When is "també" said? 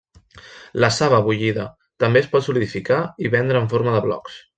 2.05-2.23